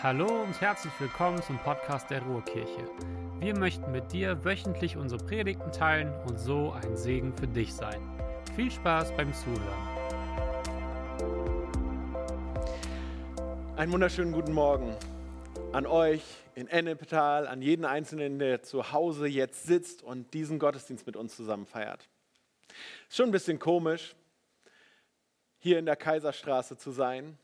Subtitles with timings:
[0.00, 2.88] Hallo und herzlich willkommen zum Podcast der Ruhrkirche.
[3.40, 8.00] Wir möchten mit dir wöchentlich unsere Predigten teilen und so ein Segen für dich sein.
[8.54, 9.88] Viel Spaß beim Zuhören.
[13.74, 14.94] Einen wunderschönen guten Morgen
[15.72, 16.22] an euch
[16.54, 21.34] in Ennepetal, an jeden Einzelnen, der zu Hause jetzt sitzt und diesen Gottesdienst mit uns
[21.34, 22.08] zusammen feiert.
[23.08, 24.14] Ist schon ein bisschen komisch,
[25.58, 27.36] hier in der Kaiserstraße zu sein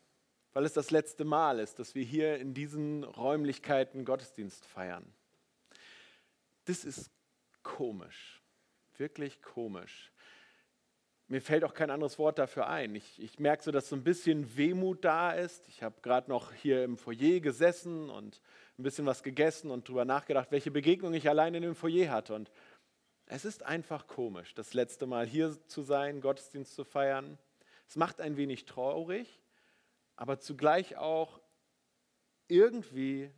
[0.54, 5.04] weil es das letzte Mal ist, dass wir hier in diesen Räumlichkeiten Gottesdienst feiern.
[6.64, 7.10] Das ist
[7.62, 8.40] komisch,
[8.96, 10.12] wirklich komisch.
[11.26, 12.94] Mir fällt auch kein anderes Wort dafür ein.
[12.94, 15.66] Ich, ich merke so, dass so ein bisschen Wehmut da ist.
[15.68, 18.40] Ich habe gerade noch hier im Foyer gesessen und
[18.78, 22.34] ein bisschen was gegessen und darüber nachgedacht, welche Begegnung ich allein in dem Foyer hatte.
[22.34, 22.50] Und
[23.26, 27.38] es ist einfach komisch, das letzte Mal hier zu sein, Gottesdienst zu feiern.
[27.88, 29.40] Es macht ein wenig traurig,
[30.16, 31.40] aber zugleich auch
[32.48, 33.30] irgendwie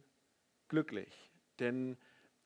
[0.69, 1.31] glücklich.
[1.59, 1.97] Denn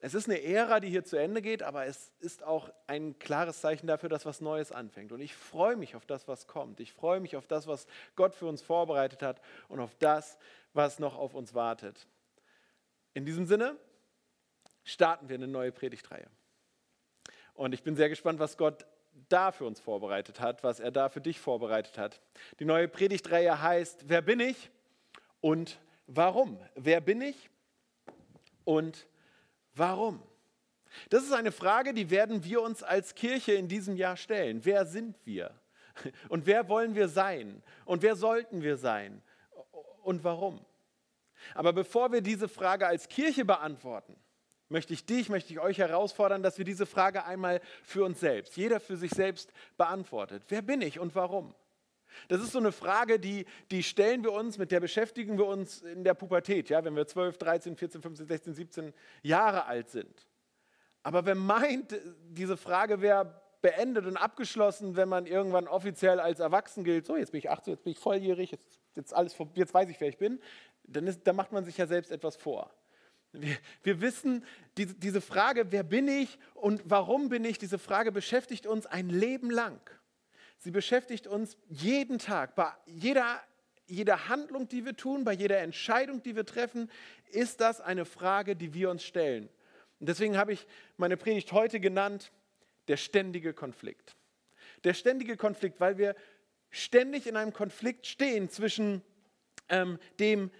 [0.03, 3.61] es ist eine Ära, die hier zu Ende geht, aber es ist auch ein klares
[3.61, 5.12] Zeichen dafür, dass was Neues anfängt.
[5.12, 6.81] Und ich freue mich auf das, was kommt.
[6.81, 10.39] Ich freue mich auf das, was Gott für uns vorbereitet hat und auf das,
[10.72, 12.06] was noch auf uns wartet.
[13.12, 13.77] In diesem Sinne
[14.84, 16.31] starten wir eine neue Predigtreihe.
[17.53, 18.87] Und ich bin sehr gespannt, was Gott
[19.29, 22.21] da für uns vorbereitet hat, was er da für dich vorbereitet hat.
[22.59, 24.71] Die neue Predigtreihe heißt, wer bin ich
[25.41, 26.59] und warum?
[26.75, 27.51] Wer bin ich
[28.65, 29.07] und
[29.75, 30.23] warum?
[31.09, 34.65] Das ist eine Frage, die werden wir uns als Kirche in diesem Jahr stellen.
[34.65, 35.55] Wer sind wir?
[36.29, 37.62] Und wer wollen wir sein?
[37.84, 39.23] Und wer sollten wir sein?
[40.03, 40.65] Und warum?
[41.55, 44.17] Aber bevor wir diese Frage als Kirche beantworten,
[44.71, 48.57] möchte ich dich, möchte ich euch herausfordern, dass wir diese Frage einmal für uns selbst,
[48.57, 50.45] jeder für sich selbst beantwortet.
[50.49, 51.55] Wer bin ich und warum?
[52.29, 55.83] Das ist so eine Frage, die, die stellen wir uns, mit der beschäftigen wir uns
[55.83, 60.27] in der Pubertät, ja, wenn wir 12, 13, 14, 15, 16, 17 Jahre alt sind.
[61.03, 61.99] Aber wer meint,
[62.31, 67.33] diese Frage wäre beendet und abgeschlossen, wenn man irgendwann offiziell als erwachsen gilt, so jetzt
[67.33, 70.19] bin ich 18, jetzt bin ich volljährig, jetzt, jetzt, alles, jetzt weiß ich, wer ich
[70.19, 70.41] bin,
[70.84, 72.71] dann, ist, dann macht man sich ja selbst etwas vor.
[73.33, 74.45] Wir, wir wissen,
[74.77, 79.09] die, diese Frage, wer bin ich und warum bin ich, diese Frage beschäftigt uns ein
[79.09, 79.81] Leben lang.
[80.59, 83.41] Sie beschäftigt uns jeden Tag, bei jeder,
[83.87, 86.91] jeder Handlung, die wir tun, bei jeder Entscheidung, die wir treffen,
[87.31, 89.49] ist das eine Frage, die wir uns stellen.
[90.01, 90.67] Und deswegen habe ich
[90.97, 92.33] meine Predigt heute genannt,
[92.89, 94.17] der ständige Konflikt.
[94.85, 96.17] Der ständige Konflikt, weil wir
[96.71, 99.03] ständig in einem Konflikt stehen zwischen
[99.69, 100.51] ähm, dem,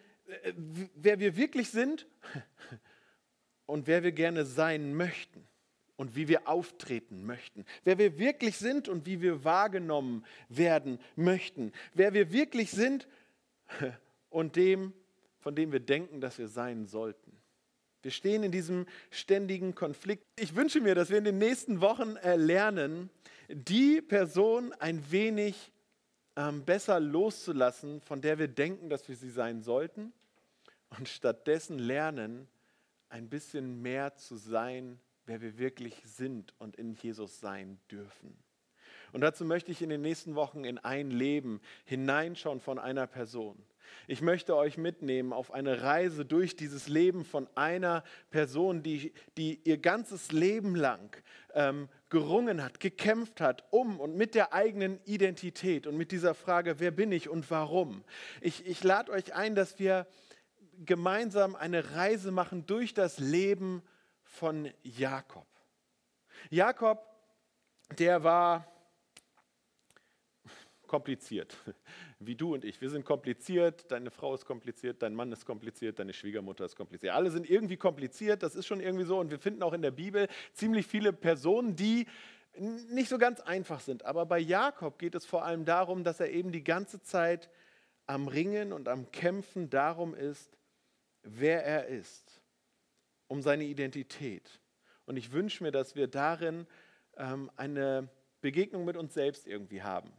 [0.95, 2.07] wer wir wirklich sind
[3.67, 5.47] und wer wir gerne sein möchten
[5.97, 7.67] und wie wir auftreten möchten.
[7.85, 11.73] Wer wir wirklich sind und wie wir wahrgenommen werden möchten.
[11.93, 13.07] Wer wir wirklich sind
[14.31, 14.95] und dem,
[15.39, 17.37] von dem wir denken, dass wir sein sollten.
[18.03, 20.25] Wir stehen in diesem ständigen Konflikt.
[20.39, 23.11] Ich wünsche mir, dass wir in den nächsten Wochen lernen,
[23.49, 25.71] die Person ein wenig
[26.37, 30.15] ähm, besser loszulassen, von der wir denken, dass wir sie sein sollten
[30.97, 32.49] und stattdessen lernen,
[33.09, 38.37] ein bisschen mehr zu sein, wer wir wirklich sind und in Jesus sein dürfen.
[39.13, 43.61] Und dazu möchte ich in den nächsten Wochen in ein Leben hineinschauen von einer Person.
[44.07, 49.61] Ich möchte euch mitnehmen auf eine Reise durch dieses Leben von einer Person, die, die
[49.65, 51.17] ihr ganzes Leben lang
[51.55, 56.79] ähm, gerungen hat, gekämpft hat, um und mit der eigenen Identität und mit dieser Frage,
[56.79, 58.05] wer bin ich und warum.
[58.41, 60.07] Ich, ich lade euch ein, dass wir
[60.85, 63.83] gemeinsam eine Reise machen durch das Leben
[64.23, 65.47] von Jakob.
[66.51, 67.05] Jakob,
[67.99, 68.67] der war
[70.87, 71.57] kompliziert,
[72.19, 72.81] wie du und ich.
[72.81, 77.15] Wir sind kompliziert, deine Frau ist kompliziert, dein Mann ist kompliziert, deine Schwiegermutter ist kompliziert.
[77.15, 79.19] Alle sind irgendwie kompliziert, das ist schon irgendwie so.
[79.19, 82.07] Und wir finden auch in der Bibel ziemlich viele Personen, die
[82.59, 84.05] nicht so ganz einfach sind.
[84.05, 87.49] Aber bei Jakob geht es vor allem darum, dass er eben die ganze Zeit
[88.07, 90.59] am Ringen und am Kämpfen darum ist,
[91.23, 92.41] wer er ist,
[93.29, 94.61] um seine Identität.
[95.07, 96.67] Und ich wünsche mir, dass wir darin
[97.17, 98.09] ähm, eine
[98.41, 100.13] Begegnung mit uns selbst irgendwie haben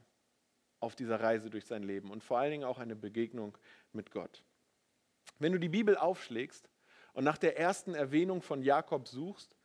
[0.79, 3.57] auf dieser Reise durch sein Leben und vor allen Dingen auch eine Begegnung
[3.93, 4.43] mit Gott.
[5.39, 6.69] Wenn du die Bibel aufschlägst
[7.13, 9.55] und nach der ersten Erwähnung von Jakob suchst,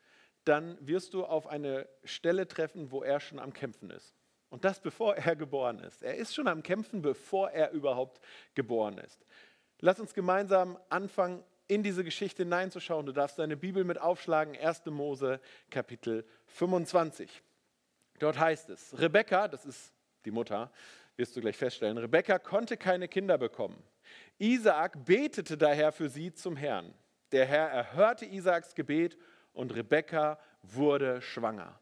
[0.45, 4.15] dann wirst du auf eine Stelle treffen, wo er schon am Kämpfen ist.
[4.49, 6.03] Und das bevor er geboren ist.
[6.03, 8.21] Er ist schon am Kämpfen, bevor er überhaupt
[8.55, 9.27] geboren ist.
[9.81, 13.07] Lass uns gemeinsam anfangen, in diese Geschichte hineinzuschauen.
[13.07, 14.87] Du darfst deine Bibel mit aufschlagen, 1.
[14.87, 15.41] Mose
[15.71, 17.43] Kapitel 25.
[18.19, 19.93] Dort heißt es, Rebekka, das ist
[20.25, 20.71] die Mutter,
[21.17, 21.99] wirst du gleich feststellen.
[21.99, 23.83] Rebekka konnte keine Kinder bekommen.
[24.39, 26.95] Isaak betete daher für sie zum Herrn.
[27.33, 29.19] Der Herr erhörte Isaaks Gebet
[29.53, 31.79] und Rebekka wurde schwanger.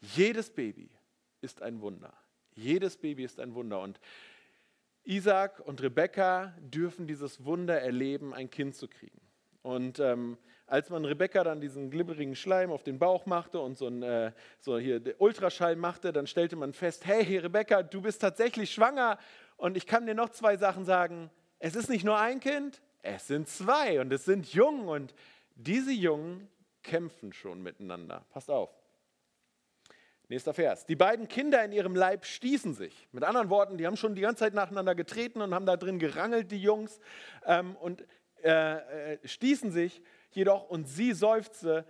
[0.00, 0.90] Jedes Baby
[1.40, 2.12] ist ein Wunder.
[2.54, 3.80] Jedes Baby ist ein Wunder.
[3.80, 4.00] Und
[5.04, 9.20] Isaac und Rebekka dürfen dieses Wunder erleben, ein Kind zu kriegen.
[9.62, 10.36] Und ähm,
[10.66, 14.32] als man Rebekka dann diesen glibberigen Schleim auf den Bauch machte und so, ein, äh,
[14.60, 19.18] so hier Ultraschall machte, dann stellte man fest, hey Rebekka, du bist tatsächlich schwanger.
[19.56, 21.30] Und ich kann dir noch zwei Sachen sagen.
[21.58, 24.88] Es ist nicht nur ein Kind, es sind zwei und es sind Jungen.
[24.88, 25.14] Und
[25.54, 26.48] diese Jungen
[26.82, 28.24] kämpfen schon miteinander.
[28.30, 28.70] Passt auf.
[30.28, 30.86] Nächster Vers.
[30.86, 33.08] Die beiden Kinder in ihrem Leib stießen sich.
[33.12, 35.98] Mit anderen Worten, die haben schon die ganze Zeit nacheinander getreten und haben da drin
[35.98, 36.98] gerangelt, die Jungs,
[37.44, 38.06] ähm, und
[38.42, 41.84] äh, äh, stießen sich jedoch und sie seufzte,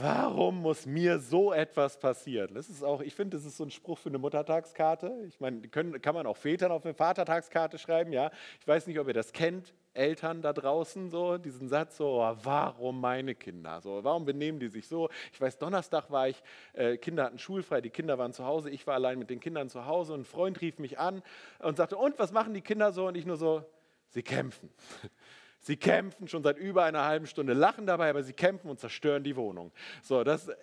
[0.00, 2.54] Warum muss mir so etwas passieren?
[2.54, 5.24] Das ist auch, ich finde, das ist so ein Spruch für eine Muttertagskarte.
[5.26, 8.30] Ich meine, kann man auch Vätern auf eine Vatertagskarte schreiben, ja.
[8.60, 12.36] Ich weiß nicht, ob ihr das kennt, Eltern da draußen, so diesen Satz, so, oh,
[12.42, 13.80] warum meine Kinder?
[13.80, 15.08] So, warum benehmen die sich so?
[15.32, 16.42] Ich weiß, Donnerstag war ich,
[16.74, 19.70] äh, Kinder hatten schulfrei, die Kinder waren zu Hause, ich war allein mit den Kindern
[19.70, 21.22] zu Hause und ein Freund rief mich an
[21.60, 23.06] und sagte, und was machen die Kinder so?
[23.06, 23.64] Und ich nur so,
[24.08, 24.68] sie kämpfen.
[25.66, 29.24] Sie kämpfen schon seit über einer halben Stunde, lachen dabei, aber sie kämpfen und zerstören
[29.24, 29.72] die Wohnung.
[30.00, 30.54] So, das, äh,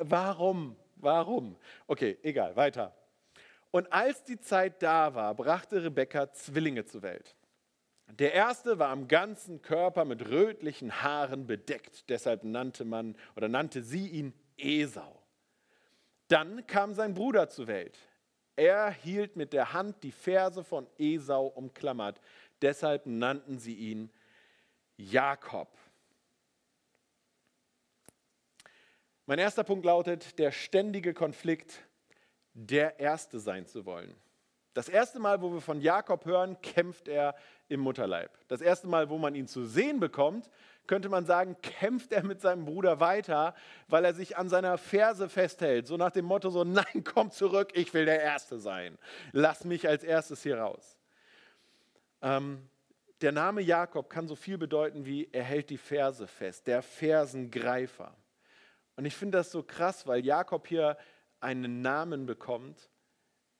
[0.00, 0.76] warum?
[0.96, 1.56] Warum?
[1.86, 2.94] Okay, egal, weiter.
[3.70, 7.34] Und als die Zeit da war, brachte Rebekka Zwillinge zur Welt.
[8.10, 13.82] Der erste war am ganzen Körper mit rötlichen Haaren bedeckt, deshalb nannte man oder nannte
[13.82, 15.22] sie ihn Esau.
[16.28, 17.98] Dann kam sein Bruder zur Welt.
[18.56, 22.20] Er hielt mit der Hand die Ferse von Esau umklammert,
[22.60, 24.10] deshalb nannten sie ihn
[24.96, 25.68] Jakob.
[29.26, 31.80] Mein erster Punkt lautet, der ständige Konflikt,
[32.52, 34.14] der Erste sein zu wollen.
[34.74, 37.36] Das erste Mal, wo wir von Jakob hören, kämpft er
[37.68, 38.30] im Mutterleib.
[38.48, 40.50] Das erste Mal, wo man ihn zu sehen bekommt,
[40.86, 43.54] könnte man sagen, kämpft er mit seinem Bruder weiter,
[43.88, 45.86] weil er sich an seiner Ferse festhält.
[45.86, 48.98] So nach dem Motto, so nein, komm zurück, ich will der Erste sein.
[49.32, 50.98] Lass mich als erstes hier raus.
[52.20, 52.68] Ähm,
[53.20, 58.14] der Name Jakob kann so viel bedeuten wie er hält die Ferse fest, der Fersengreifer.
[58.96, 60.96] Und ich finde das so krass, weil Jakob hier
[61.40, 62.88] einen Namen bekommt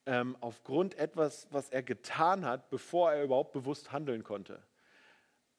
[0.07, 4.63] ähm, aufgrund etwas, was er getan hat, bevor er überhaupt bewusst handeln konnte.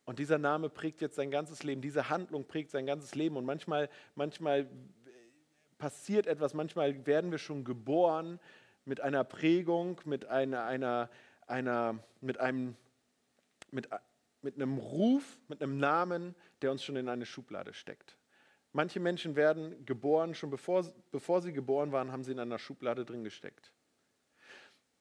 [0.05, 3.37] Und dieser Name prägt jetzt sein ganzes Leben, diese Handlung prägt sein ganzes Leben.
[3.37, 4.67] Und manchmal, manchmal
[5.77, 8.39] passiert etwas, manchmal werden wir schon geboren
[8.85, 11.09] mit einer Prägung, mit einer, einer,
[11.47, 12.75] einer mit einem
[13.71, 13.89] mit,
[14.41, 18.17] mit einem Ruf, mit einem Namen, der uns schon in eine Schublade steckt.
[18.71, 23.05] Manche Menschen werden geboren, schon bevor, bevor sie geboren waren, haben sie in einer Schublade
[23.05, 23.71] drin gesteckt.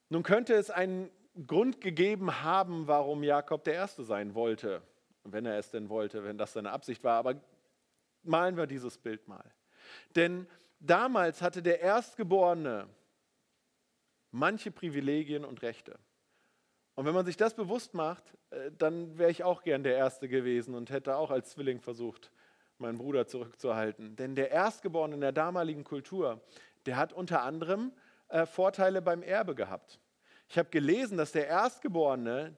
[0.08, 1.10] Nun könnte es einen
[1.46, 4.82] Grund gegeben haben, warum Jakob der Erste sein wollte,
[5.24, 7.18] wenn er es denn wollte, wenn das seine Absicht war.
[7.18, 7.40] Aber
[8.22, 9.44] malen wir dieses Bild mal.
[10.14, 10.46] Denn
[10.78, 12.88] damals hatte der Erstgeborene
[14.30, 15.98] manche Privilegien und Rechte.
[16.94, 20.28] Und wenn man sich das bewusst macht, äh, dann wäre ich auch gern der Erste
[20.28, 22.30] gewesen und hätte auch als Zwilling versucht,
[22.78, 24.16] meinen Bruder zurückzuhalten.
[24.16, 26.40] Denn der Erstgeborene in der damaligen Kultur,
[26.86, 27.92] der hat unter anderem
[28.28, 30.00] äh, Vorteile beim Erbe gehabt.
[30.48, 32.56] Ich habe gelesen, dass der Erstgeborene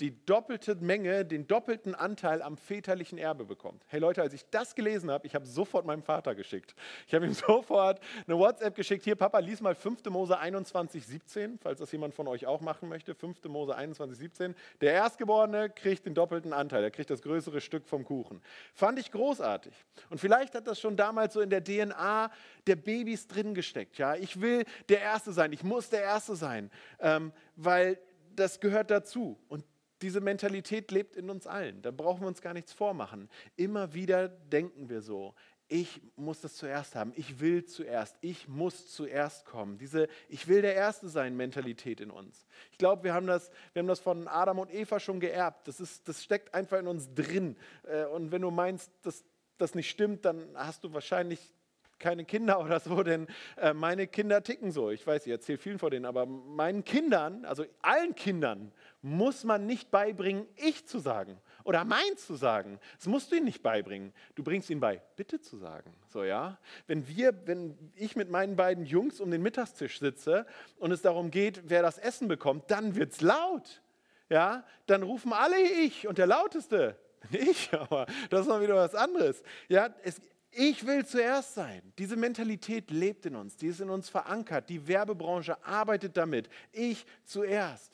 [0.00, 3.84] die doppelte Menge, den doppelten Anteil am väterlichen Erbe bekommt.
[3.86, 6.74] Hey Leute, als ich das gelesen habe, ich habe sofort meinem Vater geschickt.
[7.06, 9.04] Ich habe ihm sofort eine WhatsApp geschickt.
[9.04, 10.04] Hier, Papa, lies mal 5.
[10.06, 13.14] Mose 21, 17, falls das jemand von euch auch machen möchte.
[13.14, 13.44] 5.
[13.44, 14.54] Mose 21, 17.
[14.80, 18.40] Der Erstgeborene kriegt den doppelten Anteil, er kriegt das größere Stück vom Kuchen.
[18.72, 19.74] Fand ich großartig.
[20.08, 22.30] Und vielleicht hat das schon damals so in der DNA
[22.66, 23.98] der Babys drin gesteckt.
[23.98, 24.14] Ja?
[24.16, 27.98] Ich will der Erste sein, ich muss der Erste sein, ähm, weil
[28.36, 29.38] das gehört dazu.
[29.48, 29.64] Und
[30.02, 31.82] diese Mentalität lebt in uns allen.
[31.82, 33.28] Da brauchen wir uns gar nichts vormachen.
[33.56, 35.34] Immer wieder denken wir so,
[35.70, 39.78] ich muss das zuerst haben, ich will zuerst, ich muss zuerst kommen.
[39.78, 42.44] Diese Ich will der Erste sein Mentalität in uns.
[42.72, 45.68] Ich glaube, wir, haben das, wir haben das von Adam und Eva schon geerbt.
[45.68, 47.56] Das, ist, das steckt einfach in uns drin.
[47.84, 49.24] Äh, und wenn du meinst, dass
[49.58, 51.52] das nicht stimmt, dann hast du wahrscheinlich
[52.00, 54.90] keine Kinder oder so, denn äh, meine Kinder ticken so.
[54.90, 59.66] Ich weiß, ich erzähle vielen vor denen, aber meinen Kindern, also allen Kindern, muss man
[59.66, 62.78] nicht beibringen, ich zu sagen oder mein zu sagen.
[62.96, 64.12] Das musst du ihnen nicht beibringen.
[64.34, 65.94] Du bringst ihnen bei, bitte zu sagen.
[66.08, 66.58] So, ja?
[66.86, 70.46] Wenn wir, wenn ich mit meinen beiden Jungs um den Mittagstisch sitze
[70.78, 73.82] und es darum geht, wer das Essen bekommt, dann wird es laut.
[74.28, 74.64] Ja?
[74.86, 76.96] Dann rufen alle ich und der lauteste
[77.30, 79.42] ich, aber das ist noch wieder was anderes.
[79.68, 80.20] Ja, es,
[80.52, 81.80] Ich will zuerst sein.
[81.98, 84.68] Diese Mentalität lebt in uns, die ist in uns verankert.
[84.68, 86.48] Die Werbebranche arbeitet damit.
[86.72, 87.92] Ich zuerst.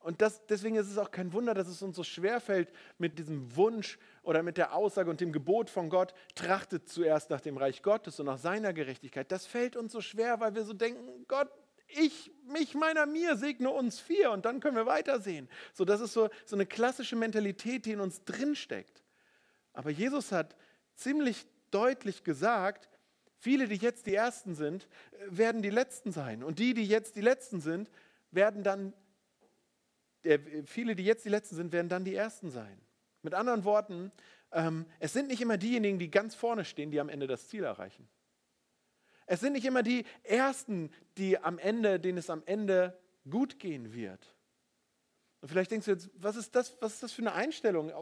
[0.00, 3.56] Und das, deswegen ist es auch kein Wunder, dass es uns so schwerfällt mit diesem
[3.56, 7.82] Wunsch oder mit der Aussage und dem Gebot von Gott, trachtet zuerst nach dem Reich
[7.82, 9.32] Gottes und nach seiner Gerechtigkeit.
[9.32, 11.50] Das fällt uns so schwer, weil wir so denken, Gott,
[11.88, 15.48] ich, mich, meiner, mir, segne uns vier und dann können wir weitersehen.
[15.72, 19.02] So, das ist so, so eine klassische Mentalität, die in uns drinsteckt.
[19.72, 20.54] Aber Jesus hat
[20.94, 22.88] ziemlich deutlich gesagt,
[23.38, 24.88] viele, die jetzt die Ersten sind,
[25.28, 26.42] werden die Letzten sein.
[26.42, 27.90] Und die, die jetzt die Letzten sind,
[28.30, 28.92] werden dann,
[30.24, 32.80] äh, viele, die jetzt die Letzten sind, werden dann die Ersten sein.
[33.22, 34.12] Mit anderen Worten,
[34.52, 37.64] ähm, es sind nicht immer diejenigen, die ganz vorne stehen, die am Ende das Ziel
[37.64, 38.08] erreichen.
[39.26, 42.98] Es sind nicht immer die Ersten, die am Ende, denen es am Ende
[43.28, 44.34] gut gehen wird.
[45.40, 47.92] Und vielleicht denkst du jetzt, was ist das, was ist das für eine Einstellung?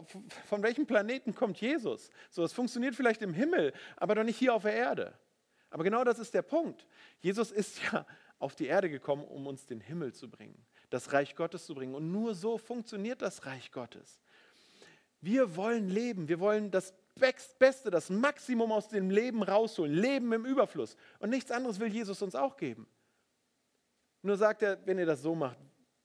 [0.47, 2.09] Von welchem Planeten kommt Jesus?
[2.31, 5.13] So, es funktioniert vielleicht im Himmel, aber doch nicht hier auf der Erde.
[5.69, 6.87] Aber genau das ist der Punkt.
[7.19, 8.05] Jesus ist ja
[8.39, 11.93] auf die Erde gekommen, um uns den Himmel zu bringen, das Reich Gottes zu bringen.
[11.93, 14.19] Und nur so funktioniert das Reich Gottes.
[15.21, 16.93] Wir wollen leben, wir wollen das
[17.59, 20.95] Beste, das Maximum aus dem Leben rausholen, Leben im Überfluss.
[21.19, 22.87] Und nichts anderes will Jesus uns auch geben.
[24.21, 25.57] Nur sagt er, wenn ihr das so macht,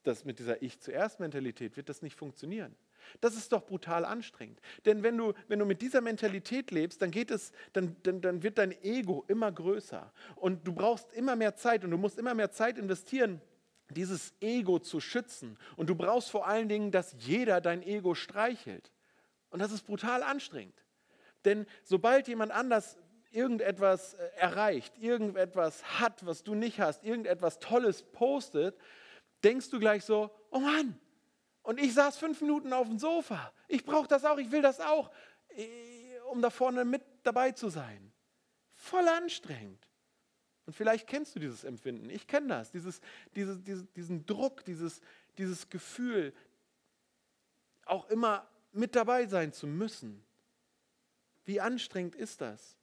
[0.07, 2.75] das mit dieser Ich zuerst Mentalität, wird das nicht funktionieren.
[3.21, 4.61] Das ist doch brutal anstrengend.
[4.85, 8.43] Denn wenn du, wenn du mit dieser Mentalität lebst, dann, geht es, dann, dann, dann
[8.43, 10.13] wird dein Ego immer größer.
[10.37, 13.41] Und du brauchst immer mehr Zeit und du musst immer mehr Zeit investieren,
[13.91, 15.59] dieses Ego zu schützen.
[15.77, 18.93] Und du brauchst vor allen Dingen, dass jeder dein Ego streichelt.
[19.51, 20.75] Und das ist brutal anstrengend.
[21.45, 22.97] Denn sobald jemand anders
[23.33, 28.77] irgendetwas äh, erreicht, irgendetwas hat, was du nicht hast, irgendetwas Tolles postet,
[29.43, 30.99] denkst du gleich so, oh Mann,
[31.63, 33.53] und ich saß fünf Minuten auf dem Sofa.
[33.69, 35.11] Ich brauche das auch, ich will das auch,
[35.57, 38.13] äh, um da vorne mit dabei zu sein.
[38.73, 39.87] Voll anstrengend.
[40.67, 42.11] Und vielleicht kennst du dieses Empfinden.
[42.11, 43.01] Ich kenne das, dieses,
[43.35, 43.59] dieses,
[43.95, 45.01] diesen Druck, dieses,
[45.39, 46.33] dieses Gefühl,
[47.85, 50.25] auch immer mit dabei sein zu müssen.
[51.45, 52.77] Wie anstrengend ist das?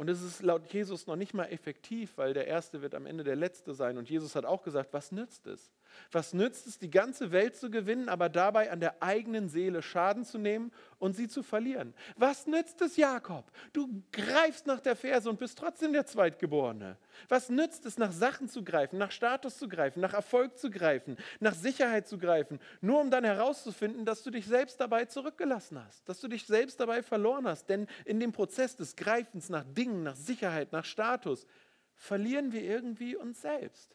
[0.00, 3.22] Und es ist laut Jesus noch nicht mal effektiv, weil der Erste wird am Ende
[3.22, 3.98] der Letzte sein.
[3.98, 5.70] Und Jesus hat auch gesagt, was nützt es?
[6.12, 10.24] Was nützt es, die ganze Welt zu gewinnen, aber dabei an der eigenen Seele Schaden
[10.24, 11.94] zu nehmen und sie zu verlieren?
[12.16, 13.50] Was nützt es, Jakob?
[13.72, 16.96] Du greifst nach der Ferse und bist trotzdem der Zweitgeborene.
[17.28, 21.16] Was nützt es, nach Sachen zu greifen, nach Status zu greifen, nach Erfolg zu greifen,
[21.38, 26.08] nach Sicherheit zu greifen, nur um dann herauszufinden, dass du dich selbst dabei zurückgelassen hast,
[26.08, 27.68] dass du dich selbst dabei verloren hast?
[27.68, 31.46] Denn in dem Prozess des Greifens nach Dingen, nach Sicherheit, nach Status,
[31.94, 33.94] verlieren wir irgendwie uns selbst.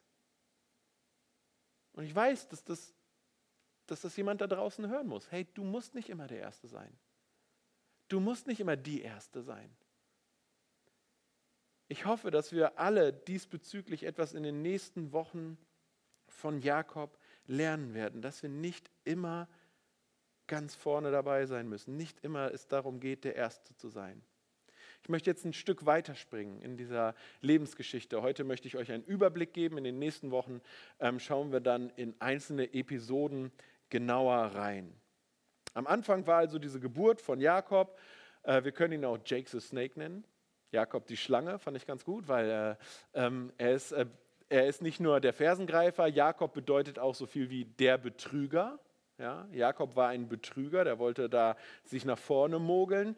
[1.96, 2.94] Und ich weiß, dass das,
[3.88, 5.32] dass das jemand da draußen hören muss.
[5.32, 6.96] Hey, du musst nicht immer der Erste sein.
[8.10, 9.75] Du musst nicht immer die Erste sein.
[11.88, 15.58] Ich hoffe, dass wir alle diesbezüglich etwas in den nächsten Wochen
[16.28, 19.48] von Jakob lernen werden, dass wir nicht immer
[20.48, 24.22] ganz vorne dabei sein müssen, nicht immer es darum geht, der Erste zu sein.
[25.06, 28.24] Ich möchte jetzt ein Stück weiterspringen in dieser Lebensgeschichte.
[28.24, 29.78] Heute möchte ich euch einen Überblick geben.
[29.78, 30.62] In den nächsten Wochen
[31.00, 33.52] ähm, schauen wir dann in einzelne Episoden
[33.92, 34.92] genauer rein.
[35.76, 38.00] Am Anfang war also diese Geburt von Jakob.
[38.42, 40.24] Äh, wir können ihn auch Jake the Snake nennen.
[40.72, 42.50] Jakob die Schlange fand ich ganz gut, weil
[43.14, 44.08] äh, ähm, er, ist, äh,
[44.50, 46.08] er ist nicht nur der Fersengreifer.
[46.08, 48.80] Jakob bedeutet auch so viel wie der Betrüger.
[49.18, 53.16] Ja, Jakob war ein Betrüger, der wollte da sich nach vorne mogeln.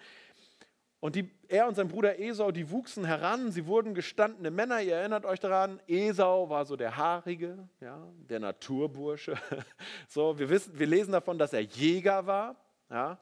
[1.00, 4.96] Und die, er und sein Bruder Esau, die wuchsen heran, sie wurden gestandene Männer, ihr
[4.96, 9.36] erinnert euch daran, Esau war so der Haarige, ja, der Naturbursche.
[10.08, 12.56] So, wir, wissen, wir lesen davon, dass er Jäger war.
[12.90, 13.20] Ja,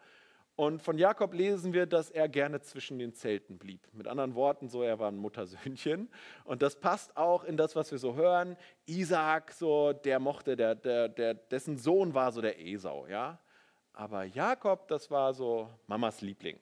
[0.56, 3.82] und von Jakob lesen wir, dass er gerne zwischen den Zelten blieb.
[3.92, 6.10] Mit anderen Worten, so er war ein Muttersöhnchen.
[6.46, 8.56] Und das passt auch in das, was wir so hören.
[8.86, 13.38] Isaac, so der mochte, der, der, der, dessen Sohn war so der Esau, ja.
[13.92, 16.58] Aber Jakob, das war so Mamas Liebling.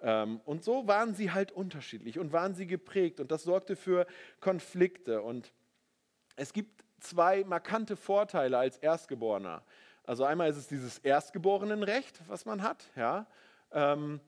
[0.00, 4.06] Ähm, und so waren sie halt unterschiedlich und waren sie geprägt und das sorgte für
[4.40, 5.22] Konflikte.
[5.22, 5.52] Und
[6.36, 9.62] es gibt zwei markante Vorteile als Erstgeborener.
[10.04, 13.26] Also einmal ist es dieses Erstgeborenenrecht, was man hat, ja.
[13.72, 14.20] Ähm,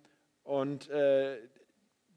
[0.43, 1.39] und äh,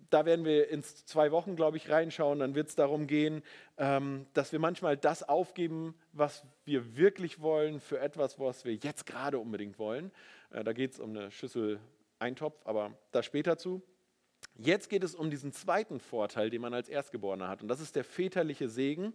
[0.10, 2.40] da werden wir in zwei Wochen, glaube ich, reinschauen.
[2.40, 3.42] Dann wird es darum gehen,
[3.78, 9.06] ähm, dass wir manchmal das aufgeben, was wir wirklich wollen, für etwas, was wir jetzt
[9.06, 10.12] gerade unbedingt wollen.
[10.52, 11.80] Äh, da geht es um eine Schüssel
[12.24, 13.84] Eintopf, aber da später zu.
[14.56, 17.62] Jetzt geht es um diesen zweiten Vorteil, den man als Erstgeborener hat.
[17.62, 19.14] Und das ist der väterliche Segen.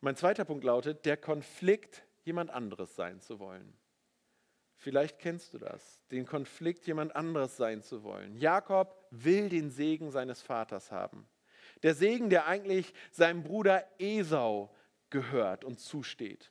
[0.00, 3.72] Mein zweiter Punkt lautet, der Konflikt, jemand anderes sein zu wollen.
[4.76, 8.36] Vielleicht kennst du das, den Konflikt, jemand anderes sein zu wollen.
[8.36, 11.28] Jakob will den Segen seines Vaters haben.
[11.82, 14.74] Der Segen, der eigentlich seinem Bruder Esau
[15.10, 16.50] gehört und zusteht.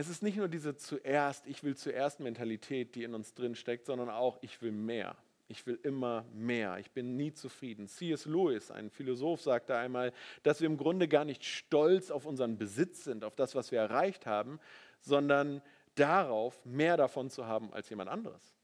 [0.00, 3.84] Es ist nicht nur diese zuerst, ich will zuerst Mentalität, die in uns drin steckt,
[3.84, 5.14] sondern auch ich will mehr.
[5.46, 6.78] Ich will immer mehr.
[6.78, 7.86] Ich bin nie zufrieden.
[7.86, 8.24] C.S.
[8.24, 13.04] Lewis, ein Philosoph, sagte einmal, dass wir im Grunde gar nicht stolz auf unseren Besitz
[13.04, 14.58] sind, auf das, was wir erreicht haben,
[15.02, 15.60] sondern
[15.96, 18.54] darauf, mehr davon zu haben als jemand anderes.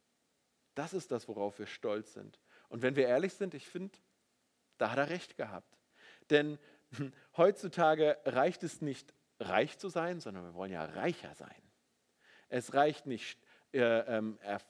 [0.75, 2.41] Das ist das, worauf wir stolz sind.
[2.71, 3.99] Und wenn wir ehrlich sind, ich finde,
[4.79, 5.77] da hat er recht gehabt.
[6.31, 6.59] Denn
[7.37, 11.63] heutzutage reicht es nicht, reich zu sein, sondern wir wollen ja reicher sein.
[12.49, 13.39] Es reicht nicht,
[13.73, 14.61] äh, ähm, er,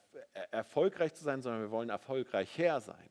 [0.50, 3.10] erfolgreich zu sein, sondern wir wollen erfolgreicher sein.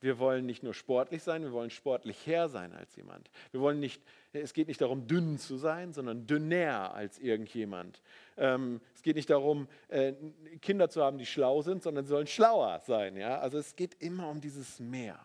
[0.00, 3.30] Wir wollen nicht nur sportlich sein, wir wollen sportlicher sein als jemand.
[3.50, 8.00] Wir wollen nicht, es geht nicht darum, dünn zu sein, sondern dünner als irgendjemand.
[8.36, 10.12] Ähm, es geht nicht darum, äh,
[10.60, 13.16] Kinder zu haben, die schlau sind, sondern sie sollen schlauer sein.
[13.16, 13.38] Ja?
[13.38, 15.18] Also es geht immer um dieses Mehr.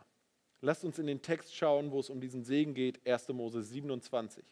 [0.61, 3.29] Lasst uns in den Text schauen, wo es um diesen Segen geht, 1.
[3.29, 4.43] Mose 27.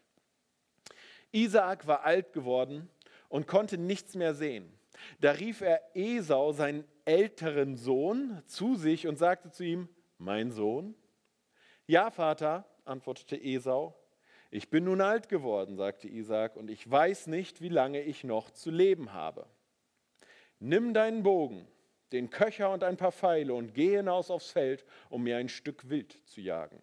[1.31, 2.89] Isaak war alt geworden
[3.27, 4.71] und konnte nichts mehr sehen.
[5.21, 10.95] Da rief er Esau, seinen älteren Sohn, zu sich und sagte zu ihm, mein Sohn?
[11.88, 13.95] Ja, Vater, antwortete Esau.
[14.51, 18.51] Ich bin nun alt geworden, sagte Isaak, und ich weiß nicht, wie lange ich noch
[18.51, 19.45] zu leben habe.
[20.59, 21.67] Nimm deinen Bogen,
[22.12, 25.89] den Köcher und ein paar Pfeile und geh hinaus aufs Feld, um mir ein Stück
[25.89, 26.81] Wild zu jagen.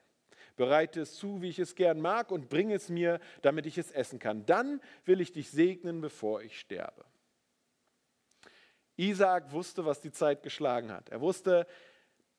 [0.56, 3.90] Bereite es zu, wie ich es gern mag, und bring es mir, damit ich es
[3.90, 4.46] essen kann.
[4.46, 7.04] Dann will ich dich segnen, bevor ich sterbe.
[8.96, 11.10] Isaak wusste, was die Zeit geschlagen hat.
[11.10, 11.66] Er wusste,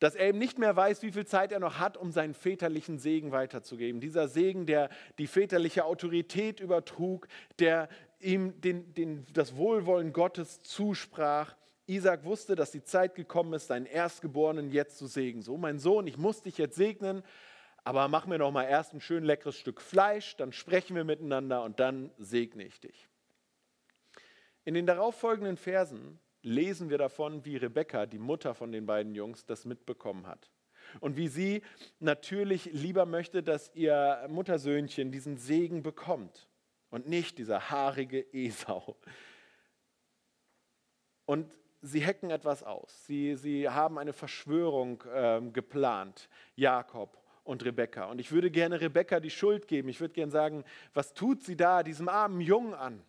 [0.00, 2.98] dass er eben nicht mehr weiß, wie viel Zeit er noch hat, um seinen väterlichen
[2.98, 4.00] Segen weiterzugeben.
[4.00, 7.88] Dieser Segen, der die väterliche Autorität übertrug, der
[8.20, 11.56] ihm den, den, das Wohlwollen Gottes zusprach.
[11.86, 15.42] Isaac wusste, dass die Zeit gekommen ist, seinen Erstgeborenen jetzt zu segnen.
[15.42, 17.22] So, mein Sohn, ich muss dich jetzt segnen,
[17.84, 21.62] aber mach mir noch mal erst ein schön leckeres Stück Fleisch, dann sprechen wir miteinander
[21.62, 23.08] und dann segne ich dich.
[24.64, 29.46] In den darauffolgenden Versen lesen wir davon, wie Rebekka, die Mutter von den beiden Jungs,
[29.46, 30.50] das mitbekommen hat.
[31.00, 31.62] Und wie sie
[32.00, 36.48] natürlich lieber möchte, dass ihr Muttersöhnchen diesen Segen bekommt
[36.90, 38.96] und nicht dieser haarige Esau.
[41.26, 41.50] Und
[41.82, 43.06] sie hacken etwas aus.
[43.06, 48.04] Sie, sie haben eine Verschwörung äh, geplant, Jakob und Rebekka.
[48.04, 49.88] Und ich würde gerne Rebekka die Schuld geben.
[49.88, 53.02] Ich würde gerne sagen, was tut sie da diesem armen Jungen an?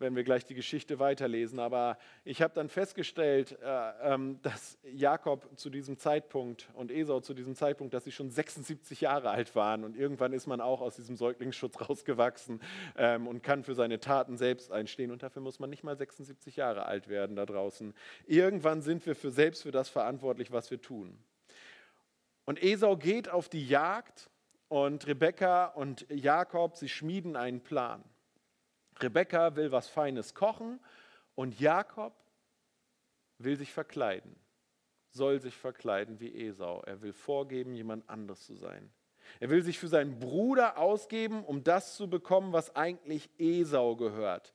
[0.00, 1.58] wenn wir gleich die Geschichte weiterlesen.
[1.58, 7.34] Aber ich habe dann festgestellt, äh, ähm, dass Jakob zu diesem Zeitpunkt und Esau zu
[7.34, 9.84] diesem Zeitpunkt, dass sie schon 76 Jahre alt waren.
[9.84, 12.60] Und irgendwann ist man auch aus diesem Säuglingsschutz rausgewachsen
[12.96, 15.10] ähm, und kann für seine Taten selbst einstehen.
[15.10, 17.92] Und dafür muss man nicht mal 76 Jahre alt werden da draußen.
[18.26, 21.18] Irgendwann sind wir für selbst für das verantwortlich, was wir tun.
[22.50, 24.28] Und Esau geht auf die Jagd
[24.66, 28.02] und Rebekka und Jakob, sie schmieden einen Plan.
[28.98, 30.80] Rebekka will was Feines kochen
[31.36, 32.12] und Jakob
[33.38, 34.34] will sich verkleiden,
[35.10, 36.82] soll sich verkleiden wie Esau.
[36.86, 38.90] Er will vorgeben, jemand anderes zu sein.
[39.38, 44.52] Er will sich für seinen Bruder ausgeben, um das zu bekommen, was eigentlich Esau gehört.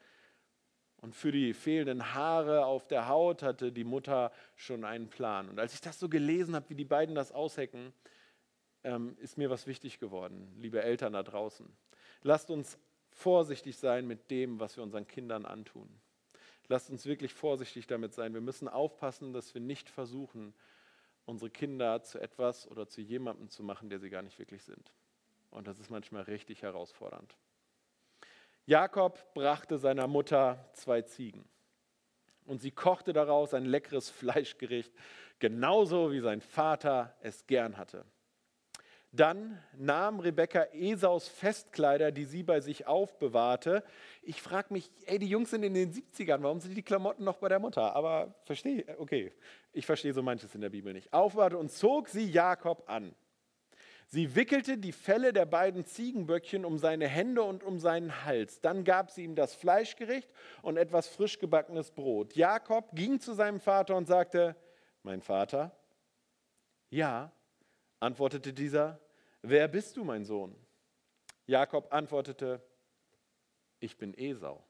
[1.01, 5.49] Und für die fehlenden Haare auf der Haut hatte die Mutter schon einen Plan.
[5.49, 7.93] Und als ich das so gelesen habe, wie die beiden das aushecken,
[8.83, 11.67] ähm, ist mir was wichtig geworden, liebe Eltern da draußen.
[12.21, 12.79] Lasst uns
[13.11, 15.89] vorsichtig sein mit dem, was wir unseren Kindern antun.
[16.67, 18.33] Lasst uns wirklich vorsichtig damit sein.
[18.33, 20.53] Wir müssen aufpassen, dass wir nicht versuchen,
[21.25, 24.91] unsere Kinder zu etwas oder zu jemandem zu machen, der sie gar nicht wirklich sind.
[25.51, 27.35] Und das ist manchmal richtig herausfordernd.
[28.65, 31.47] Jakob brachte seiner Mutter zwei Ziegen
[32.45, 34.91] und sie kochte daraus ein leckeres Fleischgericht,
[35.39, 38.05] genauso wie sein Vater es gern hatte.
[39.11, 43.81] Dann nahm Rebekka Esaus Festkleider, die sie bei sich aufbewahrte.
[44.21, 47.37] Ich frage mich, ey, die Jungs sind in den 70ern, warum sind die Klamotten noch
[47.37, 47.95] bei der Mutter?
[47.95, 49.31] Aber verstehe, okay,
[49.71, 51.13] ich verstehe so manches in der Bibel nicht.
[51.13, 53.15] Aufbewahrte und zog sie Jakob an.
[54.07, 58.61] Sie wickelte die Felle der beiden Ziegenböckchen um seine Hände und um seinen Hals.
[58.61, 60.29] Dann gab sie ihm das Fleischgericht
[60.61, 62.35] und etwas frisch gebackenes Brot.
[62.35, 64.55] Jakob ging zu seinem Vater und sagte,
[65.03, 65.75] mein Vater?
[66.89, 67.31] Ja,
[67.99, 68.99] antwortete dieser,
[69.41, 70.55] Wer bist du, mein Sohn?
[71.45, 72.63] Jakob antwortete,
[73.79, 74.63] ich bin Esau.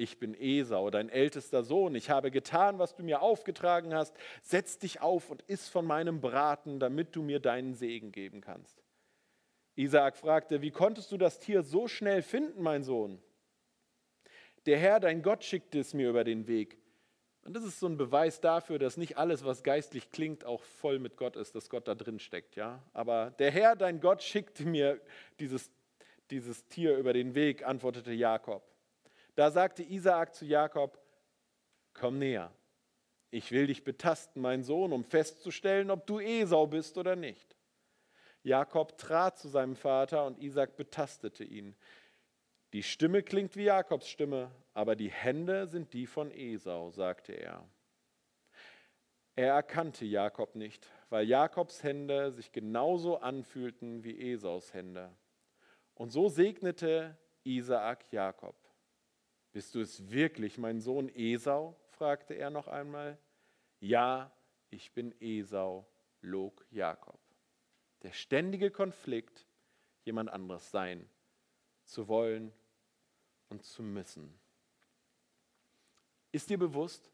[0.00, 1.94] Ich bin Esau, dein ältester Sohn.
[1.94, 4.16] Ich habe getan, was du mir aufgetragen hast.
[4.42, 8.82] Setz dich auf und iss von meinem Braten, damit du mir deinen Segen geben kannst.
[9.76, 13.22] Isaak fragte, wie konntest du das Tier so schnell finden, mein Sohn?
[14.66, 16.78] der Herr, dein Gott, schickte es mir über den Weg.
[17.42, 20.98] Und das ist so ein Beweis dafür, dass nicht alles, was geistlich klingt, auch voll
[20.98, 22.56] mit Gott ist, dass Gott da drin steckt.
[22.56, 22.82] Ja?
[22.92, 25.00] Aber der Herr, dein Gott, schickte mir
[25.38, 25.70] dieses,
[26.30, 28.62] dieses Tier über den Weg, antwortete Jakob.
[29.34, 30.98] Da sagte Isaak zu Jakob,
[31.94, 32.52] komm näher.
[33.30, 37.56] Ich will dich betasten, mein Sohn, um festzustellen, ob du Esau bist oder nicht.
[38.42, 41.76] Jakob trat zu seinem Vater und Isaak betastete ihn.
[42.72, 47.68] Die Stimme klingt wie Jakobs Stimme, aber die Hände sind die von Esau, sagte er.
[49.36, 55.16] Er erkannte Jakob nicht, weil Jakobs Hände sich genauso anfühlten wie Esaus Hände.
[55.94, 58.59] Und so segnete Isaak Jakob.
[59.52, 61.76] Bist du es wirklich, mein Sohn Esau?
[61.88, 63.18] fragte er noch einmal.
[63.80, 64.32] Ja,
[64.70, 65.86] ich bin Esau,
[66.20, 67.20] log Jakob.
[68.02, 69.46] Der ständige Konflikt,
[70.04, 71.08] jemand anderes sein
[71.84, 72.52] zu wollen
[73.48, 74.38] und zu müssen.
[76.32, 77.10] Ist dir bewusst,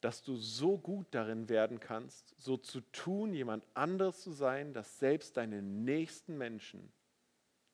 [0.00, 4.98] dass du so gut darin werden kannst, so zu tun, jemand anderes zu sein, dass
[4.98, 6.92] selbst deine nächsten Menschen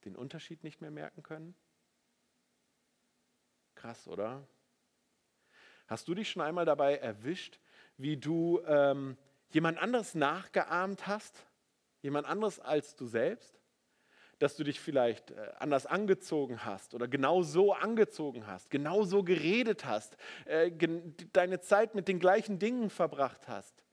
[0.05, 1.55] den Unterschied nicht mehr merken können?
[3.81, 4.47] Krass, oder?
[5.87, 7.59] Hast du dich schon einmal dabei erwischt,
[7.97, 9.17] wie du ähm,
[9.53, 11.47] jemand anderes nachgeahmt hast?
[12.03, 13.59] Jemand anderes als du selbst?
[14.39, 19.23] dass du dich vielleicht äh, anders angezogen hast oder genau so angezogen hast, genau so
[19.23, 20.17] geredet hast,
[20.47, 20.71] äh,
[21.35, 23.85] deine Zeit mit den gleichen Dingen verbracht hast.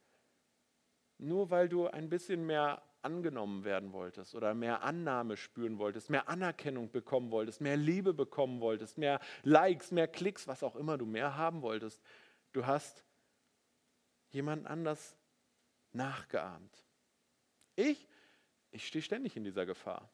[1.17, 6.27] Nur weil du ein bisschen mehr angenommen werden wolltest oder mehr Annahme spüren wolltest, mehr
[6.27, 11.05] Anerkennung bekommen wolltest, mehr Liebe bekommen wolltest, mehr Likes, mehr Klicks, was auch immer du
[11.05, 12.01] mehr haben wolltest.
[12.51, 13.05] Du hast
[14.31, 15.15] jemand anders
[15.93, 16.83] nachgeahmt.
[17.77, 18.09] Ich,
[18.71, 20.11] ich stehe ständig in dieser Gefahr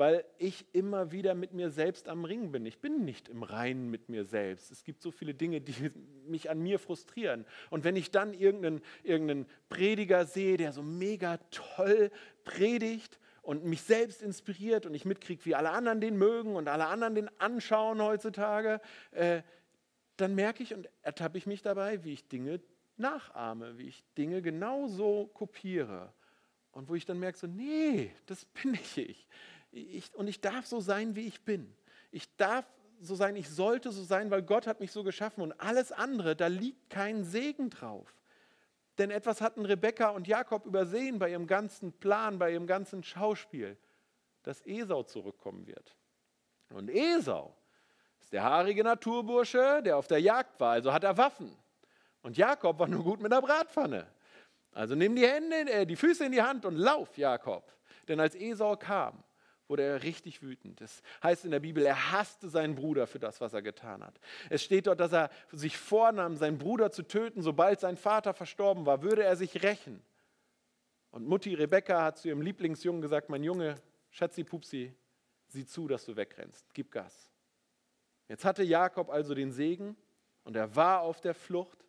[0.00, 2.64] weil ich immer wieder mit mir selbst am Ringen bin.
[2.64, 4.70] Ich bin nicht im Reinen mit mir selbst.
[4.70, 5.90] Es gibt so viele Dinge, die
[6.26, 7.44] mich an mir frustrieren.
[7.68, 12.10] Und wenn ich dann irgendeinen, irgendeinen Prediger sehe, der so mega toll
[12.44, 16.86] predigt und mich selbst inspiriert und ich mitkriege, wie alle anderen den mögen und alle
[16.86, 19.42] anderen den anschauen heutzutage, äh,
[20.16, 22.62] dann merke ich und ertappe ich mich dabei, wie ich Dinge
[22.96, 26.14] nachahme, wie ich Dinge genauso kopiere.
[26.72, 29.28] Und wo ich dann merke, so, nee, das bin nicht ich.
[29.72, 31.74] Ich, und ich darf so sein, wie ich bin.
[32.10, 32.64] Ich darf
[33.00, 36.36] so sein, ich sollte so sein, weil Gott hat mich so geschaffen und alles andere,
[36.36, 38.14] da liegt kein Segen drauf.
[38.98, 43.78] Denn etwas hatten Rebekka und Jakob übersehen bei ihrem ganzen Plan, bei ihrem ganzen Schauspiel,
[44.42, 45.96] dass Esau zurückkommen wird.
[46.70, 47.54] Und Esau
[48.20, 51.56] ist der haarige Naturbursche, der auf der Jagd war, also hat er Waffen.
[52.22, 54.06] Und Jakob war nur gut mit der Bratpfanne.
[54.72, 57.72] Also nimm die Hände, äh, die Füße in die Hand und lauf, Jakob.
[58.06, 59.22] Denn als Esau kam,
[59.70, 60.80] wurde er richtig wütend.
[60.80, 64.20] Das heißt in der Bibel, er hasste seinen Bruder für das, was er getan hat.
[64.50, 68.84] Es steht dort, dass er sich vornahm, seinen Bruder zu töten, sobald sein Vater verstorben
[68.84, 70.02] war, würde er sich rächen.
[71.12, 73.76] Und Mutti Rebecca hat zu ihrem Lieblingsjungen gesagt, mein Junge,
[74.10, 74.92] Schatzi Pupsi,
[75.46, 77.30] sieh zu, dass du wegrennst, gib Gas.
[78.28, 79.96] Jetzt hatte Jakob also den Segen
[80.44, 81.84] und er war auf der Flucht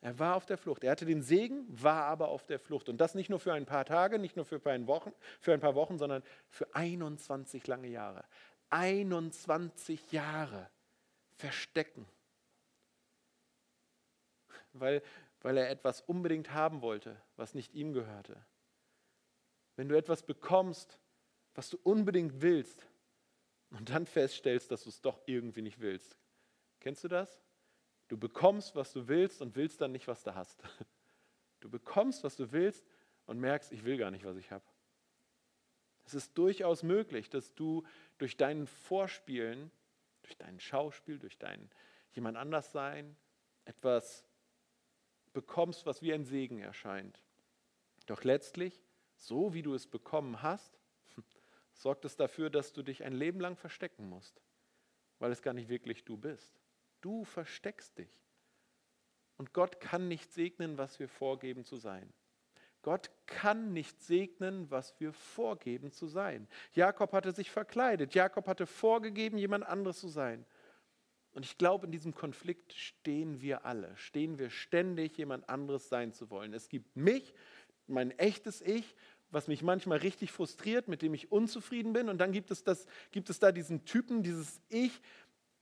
[0.00, 0.82] er war auf der Flucht.
[0.82, 2.88] Er hatte den Segen, war aber auf der Flucht.
[2.88, 5.52] Und das nicht nur für ein paar Tage, nicht nur für ein, paar Wochen, für
[5.52, 8.24] ein paar Wochen, sondern für 21 lange Jahre.
[8.70, 10.70] 21 Jahre
[11.36, 12.06] verstecken.
[14.72, 15.02] Weil,
[15.42, 18.36] weil er etwas unbedingt haben wollte, was nicht ihm gehörte.
[19.76, 20.98] Wenn du etwas bekommst,
[21.54, 22.86] was du unbedingt willst,
[23.70, 26.16] und dann feststellst, dass du es doch irgendwie nicht willst.
[26.80, 27.40] Kennst du das?
[28.10, 30.64] Du bekommst, was du willst und willst dann nicht, was du hast.
[31.60, 32.84] Du bekommst, was du willst
[33.26, 34.64] und merkst, ich will gar nicht, was ich habe.
[36.06, 37.84] Es ist durchaus möglich, dass du
[38.18, 39.70] durch dein Vorspielen,
[40.22, 41.70] durch dein Schauspiel, durch dein
[42.12, 43.14] jemand anders sein,
[43.64, 44.24] etwas
[45.32, 47.22] bekommst, was wie ein Segen erscheint.
[48.06, 48.82] Doch letztlich,
[49.14, 50.80] so wie du es bekommen hast,
[51.74, 54.42] sorgt es dafür, dass du dich ein Leben lang verstecken musst,
[55.20, 56.60] weil es gar nicht wirklich du bist.
[57.00, 58.20] Du versteckst dich.
[59.36, 62.12] Und Gott kann nicht segnen, was wir vorgeben zu sein.
[62.82, 66.48] Gott kann nicht segnen, was wir vorgeben zu sein.
[66.72, 68.14] Jakob hatte sich verkleidet.
[68.14, 70.46] Jakob hatte vorgegeben, jemand anderes zu sein.
[71.32, 76.12] Und ich glaube, in diesem Konflikt stehen wir alle, stehen wir ständig, jemand anderes sein
[76.12, 76.52] zu wollen.
[76.52, 77.34] Es gibt mich,
[77.86, 78.96] mein echtes Ich,
[79.30, 82.08] was mich manchmal richtig frustriert, mit dem ich unzufrieden bin.
[82.08, 85.00] Und dann gibt es, das, gibt es da diesen Typen, dieses Ich,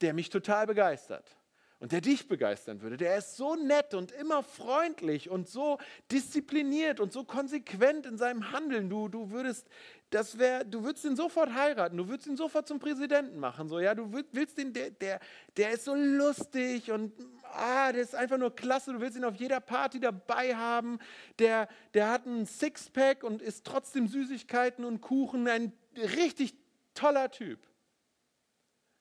[0.01, 1.39] der mich total begeistert
[1.81, 2.97] und der dich begeistern würde.
[2.97, 5.79] Der ist so nett und immer freundlich und so
[6.11, 8.91] diszipliniert und so konsequent in seinem Handeln.
[8.91, 9.69] Du, du würdest
[10.11, 13.69] das wär, du würdest ihn sofort heiraten, du würdest ihn sofort zum Präsidenten machen.
[13.69, 15.21] So, ja, du willst den, der, der,
[15.57, 17.13] der ist so lustig und
[17.53, 20.99] ah, der ist einfach nur klasse, du willst ihn auf jeder Party dabei haben.
[21.39, 26.55] Der, der hat einen Sixpack und isst trotzdem Süßigkeiten und Kuchen, ein richtig
[26.95, 27.68] toller Typ.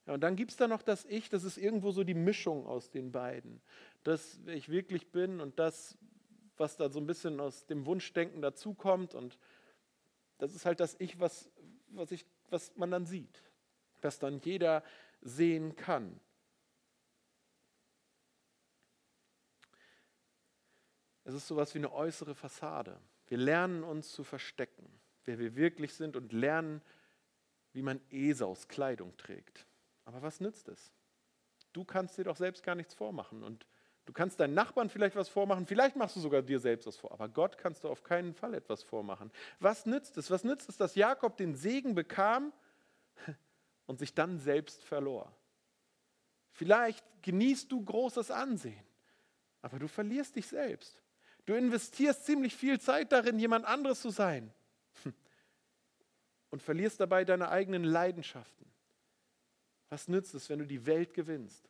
[0.07, 2.65] Ja, und dann gibt es da noch das Ich, das ist irgendwo so die Mischung
[2.65, 3.61] aus den beiden.
[4.03, 5.97] Das, wer ich wirklich bin und das,
[6.55, 9.37] was da so ein bisschen aus dem Wunschdenken dazukommt und
[10.37, 11.51] das ist halt das Ich, was,
[11.89, 13.43] was, ich, was man dann sieht,
[14.01, 14.81] was dann jeder
[15.21, 16.19] sehen kann.
[21.25, 22.97] Es ist sowas wie eine äußere Fassade.
[23.27, 24.89] Wir lernen uns zu verstecken,
[25.25, 26.81] wer wir wirklich sind und lernen,
[27.73, 29.67] wie man Esaus Kleidung trägt.
[30.07, 30.93] Aber was nützt es?
[31.73, 33.67] Du kannst dir doch selbst gar nichts vormachen und
[34.05, 37.11] Du kannst deinen Nachbarn vielleicht was vormachen, vielleicht machst du sogar dir selbst was vor,
[37.11, 39.29] aber Gott kannst du auf keinen Fall etwas vormachen.
[39.59, 40.31] Was nützt es?
[40.31, 42.53] Was nützt es, dass Jakob den Segen bekam
[43.85, 45.35] und sich dann selbst verlor?
[46.51, 48.87] Vielleicht genießt du großes Ansehen,
[49.61, 51.03] aber du verlierst dich selbst.
[51.45, 54.53] Du investierst ziemlich viel Zeit darin, jemand anderes zu sein
[56.49, 58.71] und verlierst dabei deine eigenen Leidenschaften.
[59.89, 61.69] Was nützt es, wenn du die Welt gewinnst?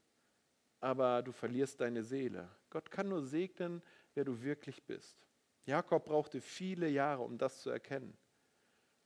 [0.79, 2.49] aber du verlierst deine Seele.
[2.69, 3.81] Gott kann nur segnen,
[4.13, 5.17] wer du wirklich bist.
[5.65, 8.15] Jakob brauchte viele Jahre, um das zu erkennen.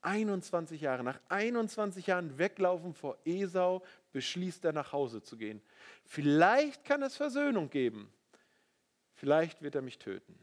[0.01, 5.61] 21 Jahre, nach 21 Jahren Weglaufen vor Esau, beschließt er nach Hause zu gehen.
[6.05, 8.11] Vielleicht kann es Versöhnung geben.
[9.13, 10.37] Vielleicht wird er mich töten.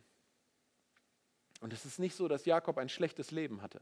[1.61, 3.81] Und es ist nicht so, dass Jakob ein schlechtes Leben hatte.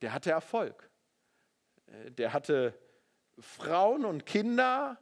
[0.00, 0.88] Der hatte Erfolg.
[2.08, 2.78] Der hatte
[3.38, 4.98] Frauen und Kinder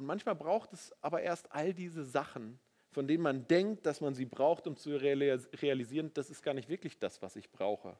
[0.00, 2.58] und manchmal braucht es aber erst all diese Sachen,
[2.90, 6.70] von denen man denkt, dass man sie braucht, um zu realisieren, das ist gar nicht
[6.70, 7.98] wirklich das, was ich brauche.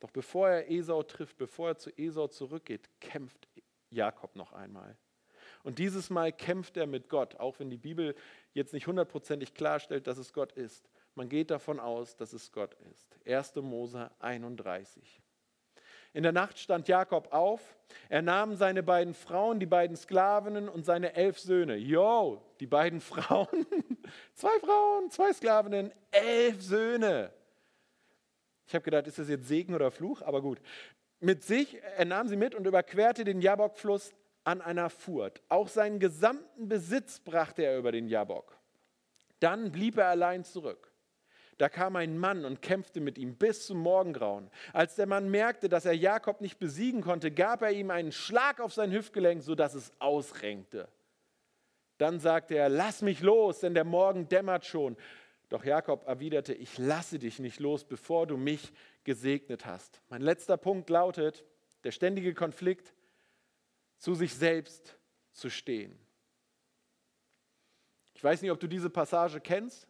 [0.00, 3.46] Doch bevor er Esau trifft, bevor er zu Esau zurückgeht, kämpft
[3.90, 4.96] Jakob noch einmal.
[5.64, 8.14] Und dieses Mal kämpft er mit Gott, auch wenn die Bibel
[8.54, 10.88] jetzt nicht hundertprozentig klarstellt, dass es Gott ist.
[11.14, 13.18] Man geht davon aus, dass es Gott ist.
[13.26, 13.56] 1.
[13.56, 15.22] Mose 31.
[16.14, 17.60] In der Nacht stand Jakob auf.
[18.08, 21.74] Er nahm seine beiden Frauen, die beiden Sklavinnen und seine elf Söhne.
[21.74, 23.66] Yo, die beiden Frauen,
[24.34, 27.32] zwei Frauen, zwei Sklavinnen, elf Söhne.
[28.66, 30.22] Ich habe gedacht, ist das jetzt Segen oder Fluch?
[30.22, 30.60] Aber gut.
[31.18, 35.42] Mit sich, er nahm sie mit und überquerte den Jabok-Fluss an einer Furt.
[35.48, 38.56] Auch seinen gesamten Besitz brachte er über den Jabok.
[39.40, 40.93] Dann blieb er allein zurück.
[41.58, 44.50] Da kam ein Mann und kämpfte mit ihm bis zum Morgengrauen.
[44.72, 48.60] Als der Mann merkte, dass er Jakob nicht besiegen konnte, gab er ihm einen Schlag
[48.60, 50.88] auf sein Hüftgelenk, sodass es ausrenkte.
[51.98, 54.96] Dann sagte er, lass mich los, denn der Morgen dämmert schon.
[55.48, 58.72] Doch Jakob erwiderte, ich lasse dich nicht los, bevor du mich
[59.04, 60.00] gesegnet hast.
[60.08, 61.44] Mein letzter Punkt lautet,
[61.84, 62.92] der ständige Konflikt,
[63.98, 64.96] zu sich selbst
[65.32, 65.96] zu stehen.
[68.14, 69.86] Ich weiß nicht, ob du diese Passage kennst.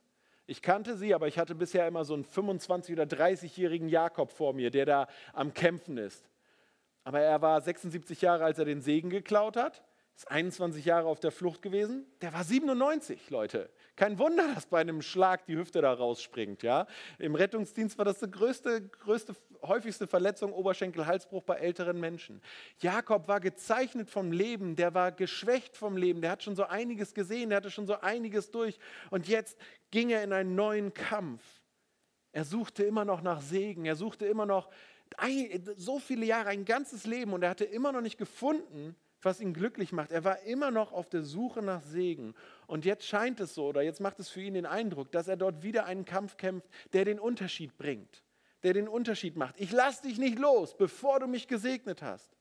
[0.46, 4.52] Ich kannte sie, aber ich hatte bisher immer so einen 25- oder 30-jährigen Jakob vor
[4.52, 6.28] mir, der da am Kämpfen ist.
[7.02, 9.82] Aber er war 76 Jahre, als er den Segen geklaut hat
[10.16, 12.06] ist 21 Jahre auf der Flucht gewesen.
[12.20, 13.68] Der war 97, Leute.
[13.96, 16.62] Kein Wunder, dass bei einem Schlag die Hüfte da rausspringt.
[16.62, 16.86] Ja?
[17.18, 22.40] Im Rettungsdienst war das die größte, größte, häufigste Verletzung, Oberschenkel-Halsbruch bei älteren Menschen.
[22.78, 27.14] Jakob war gezeichnet vom Leben, der war geschwächt vom Leben, der hat schon so einiges
[27.14, 28.78] gesehen, der hatte schon so einiges durch.
[29.10, 29.58] Und jetzt
[29.90, 31.42] ging er in einen neuen Kampf.
[32.30, 34.70] Er suchte immer noch nach Segen, er suchte immer noch
[35.76, 39.54] so viele Jahre, ein ganzes Leben und er hatte immer noch nicht gefunden, was ihn
[39.54, 40.10] glücklich macht.
[40.10, 42.34] Er war immer noch auf der Suche nach Segen.
[42.66, 45.36] Und jetzt scheint es so, oder jetzt macht es für ihn den Eindruck, dass er
[45.36, 48.22] dort wieder einen Kampf kämpft, der den Unterschied bringt,
[48.62, 49.60] der den Unterschied macht.
[49.60, 52.36] Ich lasse dich nicht los, bevor du mich gesegnet hast.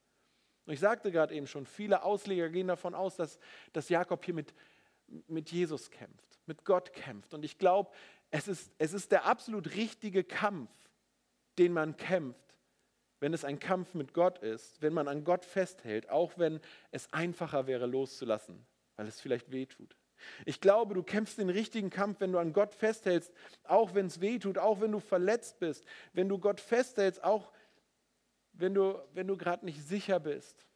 [0.65, 3.37] Und ich sagte gerade eben schon, viele Ausleger gehen davon aus, dass,
[3.73, 4.53] dass Jakob hier mit,
[5.27, 7.33] mit Jesus kämpft, mit Gott kämpft.
[7.33, 7.91] Und ich glaube,
[8.31, 10.71] es ist, es ist der absolut richtige Kampf,
[11.57, 12.42] den man kämpft
[13.23, 16.59] wenn es ein Kampf mit Gott ist, wenn man an Gott festhält, auch wenn
[16.91, 18.65] es einfacher wäre loszulassen,
[18.97, 19.95] weil es vielleicht wehtut.
[20.45, 23.31] Ich glaube, du kämpfst den richtigen Kampf, wenn du an Gott festhältst,
[23.63, 27.53] auch wenn es wehtut, auch wenn du verletzt bist, wenn du Gott festhältst, auch
[28.51, 30.67] wenn du, wenn du gerade nicht sicher bist,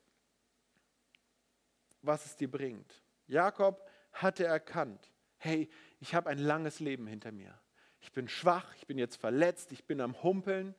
[2.02, 3.04] was es dir bringt.
[3.28, 7.60] Jakob hatte erkannt, hey, ich habe ein langes Leben hinter mir.
[8.00, 10.76] Ich bin schwach, ich bin jetzt verletzt, ich bin am Humpeln.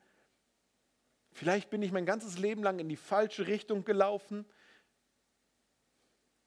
[1.33, 4.45] Vielleicht bin ich mein ganzes Leben lang in die falsche Richtung gelaufen.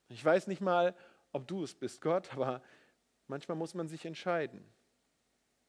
[0.10, 0.96] Ich weiß nicht mal,
[1.32, 2.62] ob du es bist, Gott, aber
[3.28, 4.64] manchmal muss man sich entscheiden.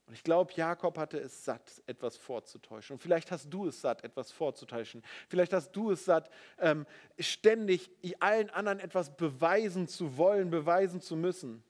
[0.06, 2.94] Und ich glaube, Jakob hatte es satt, etwas vorzutäuschen.
[2.94, 5.02] Und vielleicht hast du es satt, etwas vorzutäuschen.
[5.28, 6.86] Vielleicht hast du es satt, ähm,
[7.18, 11.62] ständig allen anderen etwas beweisen zu wollen, beweisen zu müssen.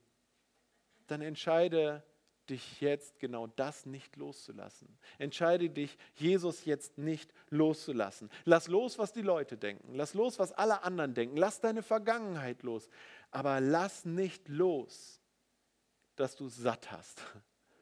[1.08, 2.02] Dann entscheide
[2.50, 4.98] dich jetzt genau das nicht loszulassen.
[5.18, 8.30] Entscheide dich, Jesus jetzt nicht loszulassen.
[8.44, 9.94] Lass los, was die Leute denken.
[9.94, 11.36] Lass los, was alle anderen denken.
[11.36, 12.88] Lass deine Vergangenheit los.
[13.30, 15.20] Aber lass nicht los,
[16.16, 17.22] dass du satt hast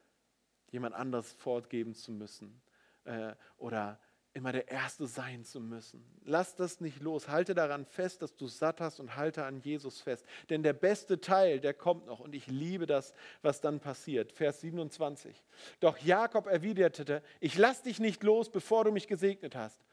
[0.70, 2.62] jemand anderes fortgeben zu müssen
[3.04, 3.98] äh, oder
[4.32, 6.04] immer der Erste sein zu müssen.
[6.24, 7.28] Lass das nicht los.
[7.28, 10.24] Halte daran fest, dass du satt hast und halte an Jesus fest.
[10.48, 13.12] Denn der beste Teil, der kommt noch und ich liebe das,
[13.42, 14.32] was dann passiert.
[14.32, 15.42] Vers 27.
[15.80, 19.84] Doch Jakob erwiderte, ich lass dich nicht los, bevor du mich gesegnet hast.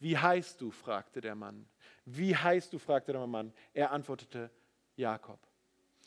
[0.00, 0.70] Wie heißt du?
[0.70, 1.68] fragte der Mann.
[2.04, 2.78] Wie heißt du?
[2.78, 3.52] fragte der Mann.
[3.72, 4.50] Er antwortete,
[4.96, 5.38] Jakob.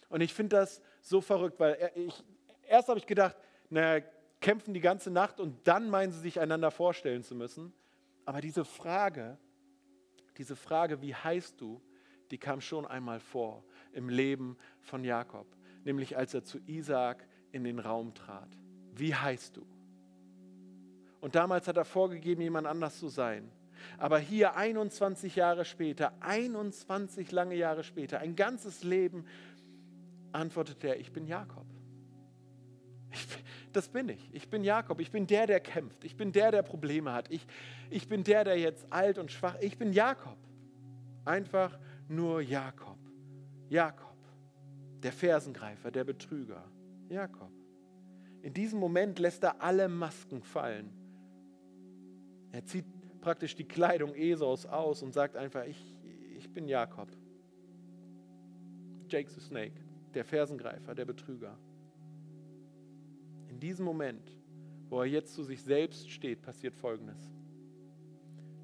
[0.09, 2.23] Und ich finde das so verrückt, weil ich,
[2.67, 3.37] erst habe ich gedacht,
[3.69, 4.05] naja,
[4.41, 7.73] kämpfen die ganze Nacht und dann meinen sie sich einander vorstellen zu müssen.
[8.25, 9.37] Aber diese Frage,
[10.37, 11.81] diese Frage, wie heißt du,
[12.31, 15.47] die kam schon einmal vor im Leben von Jakob,
[15.83, 18.49] nämlich als er zu Isaak in den Raum trat.
[18.93, 19.65] Wie heißt du?
[21.19, 23.51] Und damals hat er vorgegeben, jemand anders zu sein.
[23.97, 29.25] Aber hier 21 Jahre später, 21 lange Jahre später, ein ganzes Leben,
[30.31, 31.65] antwortet er, ich bin Jakob.
[33.11, 33.27] Ich,
[33.75, 34.29] das bin ich.
[34.33, 34.99] Ich bin Jakob.
[34.99, 36.03] Ich bin der, der kämpft.
[36.03, 37.29] Ich bin der, der Probleme hat.
[37.31, 37.45] Ich,
[37.89, 39.55] ich bin der, der jetzt alt und schwach.
[39.61, 40.37] Ich bin Jakob.
[41.25, 42.97] Einfach nur Jakob.
[43.69, 44.17] Jakob.
[45.03, 46.63] Der Fersengreifer, der Betrüger.
[47.09, 47.51] Jakob.
[48.41, 50.91] In diesem Moment lässt er alle Masken fallen.
[52.51, 52.85] Er zieht
[53.21, 55.95] praktisch die Kleidung Esaus aus und sagt einfach, ich,
[56.37, 57.09] ich bin Jakob.
[59.07, 59.75] Jake the Snake,
[60.13, 61.57] der Fersengreifer, der Betrüger
[63.61, 64.35] diesem Moment,
[64.89, 67.31] wo er jetzt zu sich selbst steht, passiert Folgendes.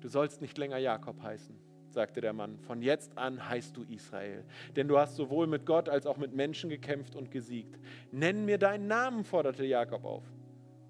[0.02, 1.56] Du sollst nicht länger Jakob heißen,
[1.90, 2.60] sagte der Mann.
[2.60, 4.44] Von jetzt an heißt du Israel.
[4.76, 7.80] Denn du hast sowohl mit Gott als auch mit Menschen gekämpft und gesiegt.
[8.12, 10.24] Nenn mir deinen Namen, forderte Jakob auf.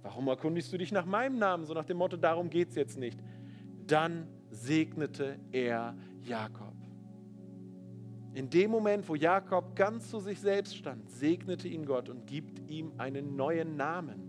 [0.01, 1.65] Warum erkundigst du dich nach meinem Namen?
[1.65, 3.19] So nach dem Motto, darum geht es jetzt nicht.
[3.85, 6.66] Dann segnete er Jakob.
[8.37, 12.69] In dem Moment, wo Jakob ganz zu sich selbst stand, segnete ihn Gott und gibt
[12.69, 14.21] ihm einen neuen Namen.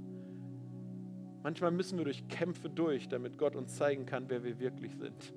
[1.42, 5.34] Manchmal müssen wir durch Kämpfe durch, damit Gott uns zeigen kann, wer wir wirklich sind.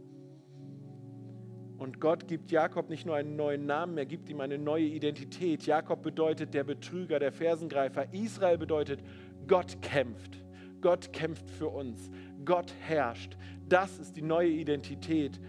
[1.79, 5.65] Und Gott gibt Jakob nicht nur einen neuen Namen, er gibt ihm eine neue Identität.
[5.65, 8.13] Jakob bedeutet der Betrüger, der Fersengreifer.
[8.13, 9.03] Israel bedeutet,
[9.47, 10.41] Gott kämpft.
[10.79, 12.09] Gott kämpft für uns.
[12.45, 13.35] Gott herrscht.
[13.67, 15.41] Das ist die neue Identität,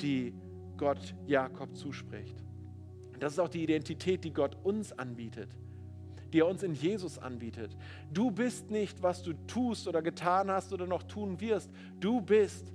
[0.00, 0.32] die
[0.76, 2.44] Gott Jakob zuspricht.
[3.18, 5.48] Das ist auch die Identität, die Gott uns anbietet,
[6.32, 7.76] die er uns in Jesus anbietet.
[8.12, 11.70] Du bist nicht, was du tust oder getan hast oder noch tun wirst.
[12.00, 12.72] Du bist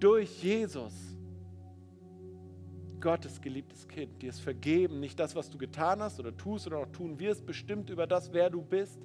[0.00, 0.92] durch Jesus
[3.00, 4.22] Gottes geliebtes Kind.
[4.22, 7.46] Dir ist vergeben, nicht das, was du getan hast oder tust oder noch tun wirst,
[7.46, 9.00] bestimmt über das, wer du bist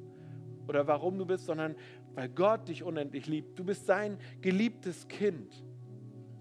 [0.67, 1.75] oder warum du bist, sondern
[2.13, 3.57] weil Gott dich unendlich liebt.
[3.59, 5.63] Du bist sein geliebtes Kind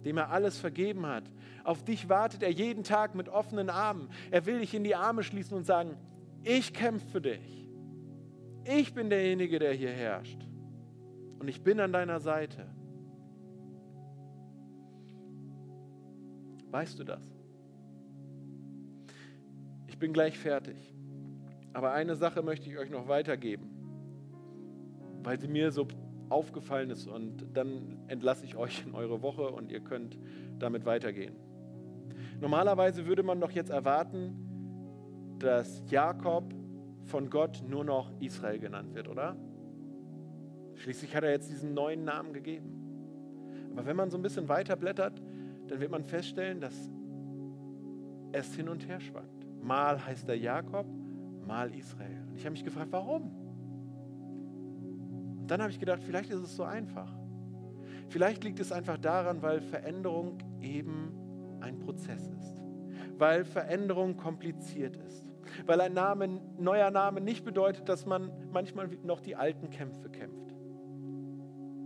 [0.05, 1.25] dem er alles vergeben hat.
[1.64, 4.09] Auf dich wartet er jeden Tag mit offenen Armen.
[4.31, 5.96] Er will dich in die Arme schließen und sagen,
[6.42, 7.68] ich kämpfe für dich.
[8.64, 10.38] Ich bin derjenige, der hier herrscht.
[11.38, 12.66] Und ich bin an deiner Seite.
[16.70, 17.23] Weißt du das?
[19.88, 20.77] Ich bin gleich fertig.
[21.73, 23.70] Aber eine Sache möchte ich euch noch weitergeben,
[25.23, 25.87] weil sie mir so
[26.29, 30.18] aufgefallen ist und dann entlasse ich euch in eure Woche und ihr könnt
[30.59, 31.35] damit weitergehen.
[32.40, 36.55] Normalerweise würde man doch jetzt erwarten, dass Jakob
[37.05, 39.37] von Gott nur noch Israel genannt wird, oder?
[40.74, 42.76] Schließlich hat er jetzt diesen neuen Namen gegeben.
[43.72, 45.20] Aber wenn man so ein bisschen weiter blättert,
[45.68, 46.74] dann wird man feststellen, dass
[48.33, 49.46] es hin und her schwankt.
[49.62, 50.87] Mal heißt er Jakob,
[51.46, 52.24] mal Israel.
[52.29, 53.40] Und ich habe mich gefragt, warum?
[55.50, 57.12] dann habe ich gedacht, vielleicht ist es so einfach.
[58.09, 61.12] Vielleicht liegt es einfach daran, weil Veränderung eben
[61.61, 62.62] ein Prozess ist.
[63.18, 65.27] Weil Veränderung kompliziert ist.
[65.66, 70.54] Weil ein Name, neuer Name nicht bedeutet, dass man manchmal noch die alten Kämpfe kämpft.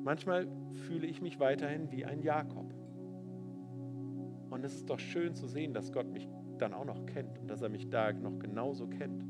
[0.03, 0.49] Manchmal
[0.87, 2.75] fühle ich mich weiterhin wie ein Jakob.
[4.51, 7.49] Und es ist doch schön zu sehen, dass Gott mich dann auch noch kennt und
[7.49, 9.25] dass er mich da noch genauso kennt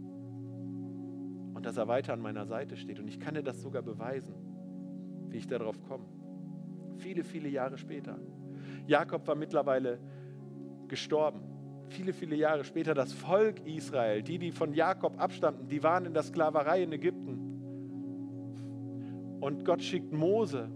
[1.54, 2.98] und dass er weiter an meiner Seite steht.
[2.98, 4.34] Und ich kann dir das sogar beweisen,
[5.28, 6.04] wie ich darauf komme.
[6.96, 8.18] Viele, viele Jahre später.
[8.86, 9.98] Jakob war mittlerweile
[10.88, 11.40] gestorben.
[11.88, 16.14] Viele, viele Jahre später das Volk Israel, die, die von Jakob abstammten, die waren in
[16.14, 17.44] der Sklaverei in Ägypten.
[19.40, 20.70] Und Gott schickt Mose,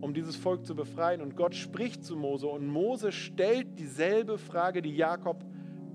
[0.00, 1.20] um dieses Volk zu befreien.
[1.20, 2.46] Und Gott spricht zu Mose.
[2.46, 5.44] Und Mose stellt dieselbe Frage, die Jakob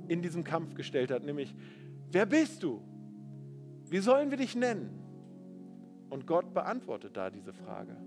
[0.08, 1.54] in diesem Kampf gestellt hat, nämlich,
[2.12, 2.82] wer bist du?
[3.90, 4.90] Wie sollen wir dich nennen?
[6.10, 7.98] Und Gott beantwortet da diese Frage.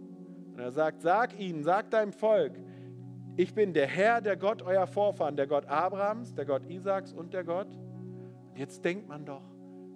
[0.52, 2.52] Und er sagt, sag ihnen, sag deinem Volk,
[3.36, 7.32] ich bin der Herr, der Gott euer Vorfahren, der Gott Abrahams, der Gott Isaaks und
[7.32, 7.68] der Gott.
[8.50, 9.42] Und jetzt denkt man doch,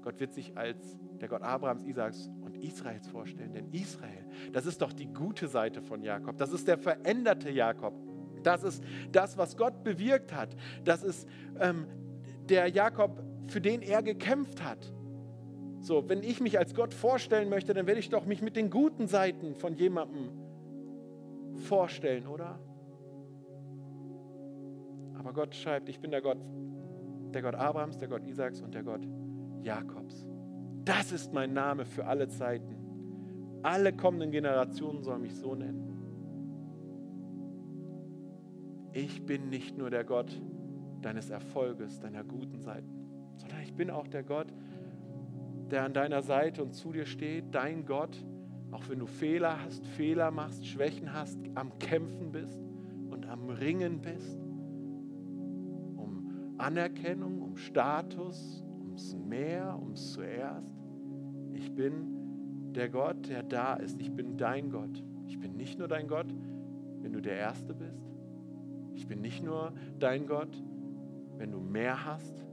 [0.03, 3.53] Gott wird sich als der Gott Abrahams, Isaaks und Israels vorstellen.
[3.53, 6.37] Denn Israel, das ist doch die gute Seite von Jakob.
[6.39, 7.95] Das ist der veränderte Jakob.
[8.43, 10.55] Das ist das, was Gott bewirkt hat.
[10.85, 11.29] Das ist
[11.59, 11.87] ähm,
[12.49, 14.93] der Jakob, für den er gekämpft hat.
[15.81, 18.71] So, wenn ich mich als Gott vorstellen möchte, dann werde ich doch mich mit den
[18.71, 20.31] guten Seiten von jemandem
[21.57, 22.59] vorstellen, oder?
[25.25, 26.37] Aber Gott schreibt, ich bin der Gott,
[27.33, 29.09] der Gott Abrahams, der Gott Isaaks und der Gott
[29.63, 30.27] Jakobs.
[30.85, 32.77] Das ist mein Name für alle Zeiten.
[33.63, 35.91] Alle kommenden Generationen sollen mich so nennen.
[38.93, 40.39] Ich bin nicht nur der Gott
[41.01, 43.09] deines Erfolges, deiner guten Seiten,
[43.39, 44.53] sondern ich bin auch der Gott,
[45.71, 48.15] der an deiner Seite und zu dir steht, dein Gott,
[48.73, 52.61] auch wenn du Fehler hast, Fehler machst, Schwächen hast, am Kämpfen bist
[53.11, 54.44] und am Ringen bist
[56.65, 60.75] Anerkennung, um Status, ums Mehr, ums Zuerst.
[61.53, 64.01] Ich bin der Gott, der da ist.
[64.01, 65.03] Ich bin dein Gott.
[65.27, 66.35] Ich bin nicht nur dein Gott,
[67.03, 68.03] wenn du der Erste bist.
[68.95, 70.57] Ich bin nicht nur dein Gott,
[71.37, 72.47] wenn du mehr hast.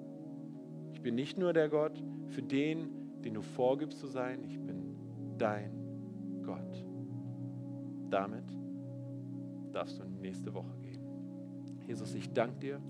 [0.91, 4.43] Ich bin nicht nur der Gott für den, den du vorgibst zu sein.
[4.43, 4.93] Ich bin
[5.37, 5.71] dein
[6.43, 6.85] Gott.
[8.09, 8.43] Damit
[9.71, 10.99] darfst du nächste Woche gehen.
[11.87, 12.81] Jesus, ich danke dir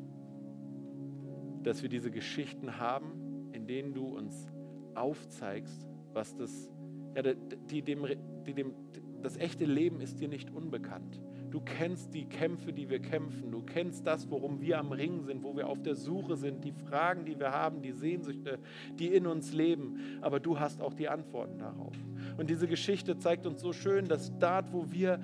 [1.63, 4.51] dass wir diese Geschichten haben, in denen du uns
[4.95, 6.69] aufzeigst, was das,
[7.15, 7.23] ja,
[7.69, 8.05] die, dem,
[8.45, 8.73] die, dem,
[9.21, 11.21] das echte Leben ist dir nicht unbekannt.
[11.51, 13.51] Du kennst die Kämpfe, die wir kämpfen.
[13.51, 16.71] Du kennst das, worum wir am Ring sind, wo wir auf der Suche sind, die
[16.71, 18.57] Fragen, die wir haben, die Sehnsüchte,
[18.97, 19.97] die in uns leben.
[20.21, 21.93] Aber du hast auch die Antworten darauf.
[22.37, 25.19] Und diese Geschichte zeigt uns so schön, dass dort, wo wir,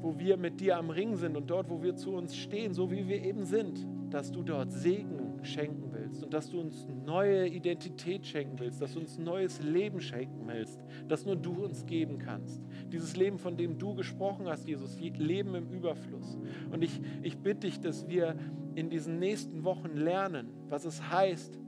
[0.00, 2.90] wo wir mit dir am Ring sind und dort, wo wir zu uns stehen, so
[2.90, 7.46] wie wir eben sind, dass du dort Segen schenken willst und dass du uns neue
[7.48, 12.18] Identität schenken willst, dass du uns neues Leben schenken willst, das nur du uns geben
[12.18, 12.62] kannst.
[12.92, 16.38] Dieses Leben, von dem du gesprochen hast, Jesus, Leben im Überfluss.
[16.70, 18.36] Und ich, ich bitte dich, dass wir
[18.74, 21.58] in diesen nächsten Wochen lernen, was es heißt,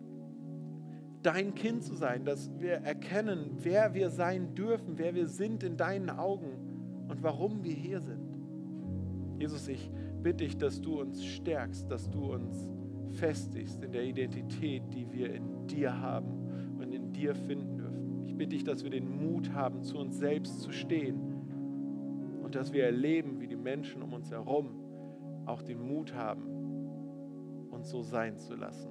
[1.22, 5.76] dein Kind zu sein, dass wir erkennen, wer wir sein dürfen, wer wir sind in
[5.76, 8.36] deinen Augen und warum wir hier sind.
[9.38, 9.90] Jesus, ich
[10.22, 12.68] bitte dich, dass du uns stärkst, dass du uns
[13.10, 18.24] festigst in der Identität, die wir in dir haben und in dir finden dürfen.
[18.24, 21.20] Ich bitte dich, dass wir den Mut haben, zu uns selbst zu stehen
[22.42, 24.70] und dass wir erleben, wie die Menschen um uns herum
[25.46, 26.42] auch den Mut haben,
[27.70, 28.90] uns so sein zu lassen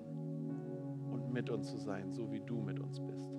[1.11, 3.38] und mit uns zu sein, so wie du mit uns bist.